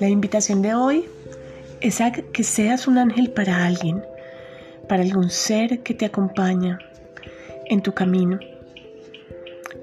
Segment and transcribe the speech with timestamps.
[0.00, 1.06] La invitación de hoy
[1.80, 4.04] es a que seas un ángel para alguien,
[4.88, 6.78] para algún ser que te acompaña
[7.64, 8.38] en tu camino.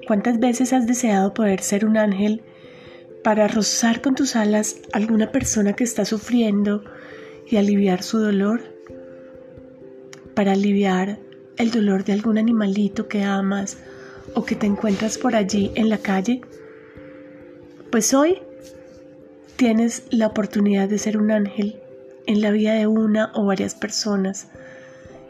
[0.06, 2.42] ¿Cuántas veces has deseado poder ser un ángel
[3.22, 6.84] para rozar con tus alas a alguna persona que está sufriendo
[7.46, 8.60] y aliviar su dolor?
[10.34, 11.18] Para aliviar
[11.56, 13.78] el dolor de algún animalito que amas
[14.34, 16.40] o que te encuentras por allí en la calle?
[17.90, 18.38] Pues hoy
[19.56, 21.80] tienes la oportunidad de ser un ángel
[22.26, 24.48] en la vida de una o varias personas,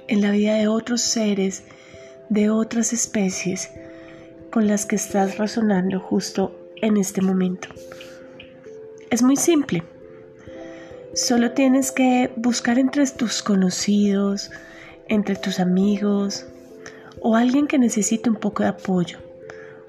[0.09, 1.65] en la vida de otros seres,
[2.29, 3.71] de otras especies
[4.51, 7.69] con las que estás razonando justo en este momento.
[9.11, 9.83] Es muy simple.
[11.15, 14.51] Solo tienes que buscar entre tus conocidos,
[15.09, 16.47] entre tus amigos
[17.21, 19.19] o alguien que necesite un poco de apoyo,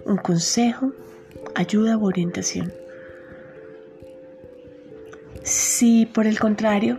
[0.06, 0.94] un consejo,
[1.54, 2.72] ayuda o orientación.
[5.44, 6.98] Si por el contrario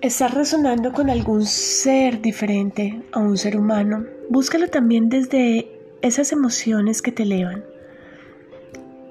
[0.00, 7.02] estás resonando con algún ser diferente a un ser humano, búscalo también desde esas emociones
[7.02, 7.64] que te elevan.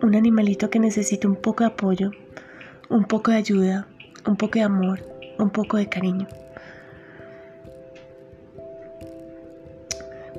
[0.01, 2.11] Un animalito que necesita un poco de apoyo,
[2.89, 3.87] un poco de ayuda,
[4.27, 4.99] un poco de amor,
[5.37, 6.27] un poco de cariño.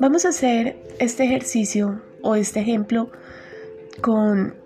[0.03, 3.12] Vamos a hacer este ejercicio o este ejemplo
[4.00, 4.56] con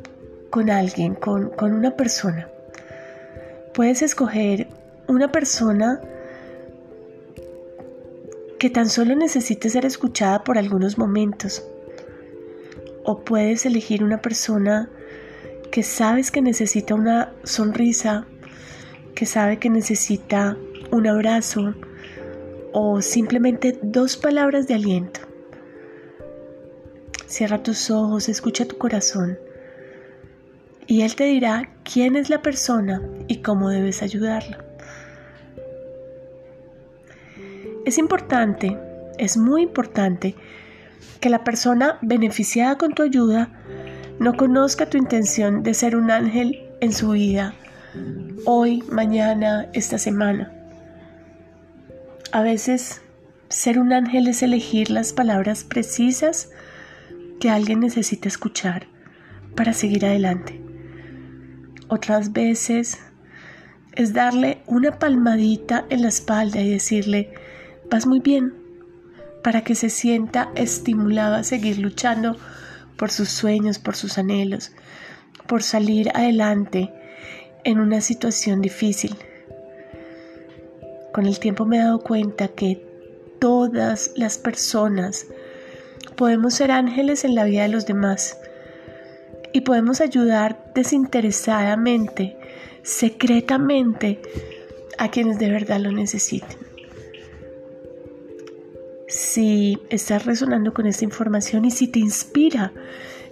[0.49, 2.49] con alguien, con, con una persona.
[3.75, 4.69] Puedes escoger
[5.09, 6.01] una persona
[8.59, 11.63] que tan solo necesite ser escuchada por algunos momentos.
[13.05, 14.89] O puedes elegir una persona
[15.71, 18.27] que sabes que necesita una sonrisa,
[19.15, 20.57] que sabe que necesita
[20.91, 21.75] un abrazo
[22.73, 25.26] o simplemente dos palabras de aliento.
[27.27, 29.39] Cierra tus ojos, escucha tu corazón
[30.87, 34.65] y Él te dirá quién es la persona y cómo debes ayudarla.
[37.85, 38.79] Es importante,
[39.19, 40.35] es muy importante,
[41.21, 43.51] que la persona beneficiada con tu ayuda
[44.19, 47.55] no conozca tu intención de ser un ángel en su vida,
[48.45, 50.53] hoy, mañana, esta semana.
[52.33, 53.01] A veces,
[53.49, 56.51] ser un ángel es elegir las palabras precisas
[57.41, 58.87] que alguien necesita escuchar
[59.55, 60.61] para seguir adelante.
[61.89, 62.99] Otras veces
[63.93, 67.33] es darle una palmadita en la espalda y decirle,
[67.91, 68.55] vas muy bien,
[69.43, 72.37] para que se sienta estimulado a seguir luchando
[72.97, 74.73] por sus sueños, por sus anhelos,
[75.47, 76.93] por salir adelante
[77.65, 79.15] en una situación difícil.
[81.13, 82.85] Con el tiempo me he dado cuenta que
[83.39, 85.27] todas las personas
[86.17, 88.39] podemos ser ángeles en la vida de los demás
[89.53, 92.37] y podemos ayudar desinteresadamente,
[92.83, 94.21] secretamente,
[94.99, 96.59] a quienes de verdad lo necesiten.
[99.09, 102.73] Si estás resonando con esta información y si te inspira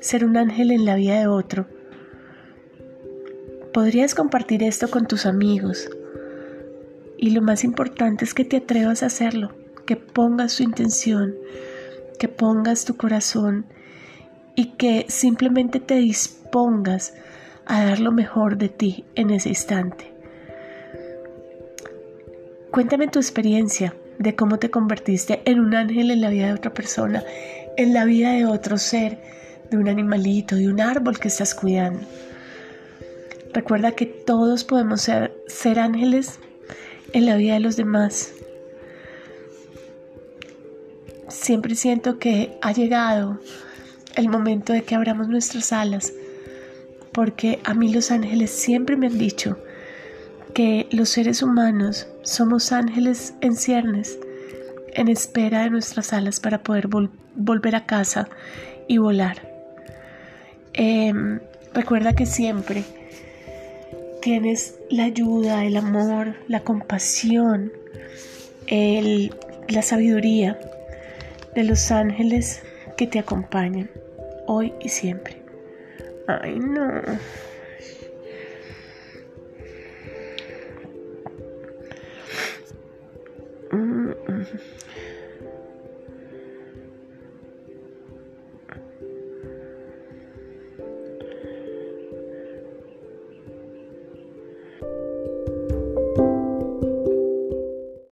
[0.01, 1.67] ser un ángel en la vida de otro,
[3.73, 5.91] podrías compartir esto con tus amigos.
[7.19, 9.53] Y lo más importante es que te atrevas a hacerlo,
[9.85, 11.35] que pongas tu intención,
[12.19, 13.67] que pongas tu corazón
[14.55, 17.15] y que simplemente te dispongas
[17.67, 20.13] a dar lo mejor de ti en ese instante.
[22.71, 26.75] Cuéntame tu experiencia de cómo te convertiste en un ángel en la vida de otra
[26.75, 27.23] persona,
[27.77, 29.19] en la vida de otro ser,
[29.71, 32.01] de un animalito, de un árbol que estás cuidando.
[33.53, 36.41] Recuerda que todos podemos ser, ser ángeles
[37.13, 38.33] en la vida de los demás.
[41.45, 43.39] Siempre siento que ha llegado
[44.17, 46.11] el momento de que abramos nuestras alas,
[47.13, 49.59] porque a mí los ángeles siempre me han dicho
[50.55, 54.19] que los seres humanos somos ángeles en ciernes,
[54.95, 56.89] en espera de nuestras alas para poder
[57.35, 58.27] volver a casa
[58.89, 59.47] y volar.
[60.73, 61.41] Em,
[61.75, 62.85] recuerda que siempre
[64.23, 67.71] tienes la ayuda, el amor, la compasión,
[68.67, 70.59] la sabiduría
[71.55, 72.63] de los ángeles
[72.97, 73.91] que te acompañan
[74.47, 75.43] hoy y siempre.
[76.27, 77.03] Ay, no.
[83.73, 84.04] Mm.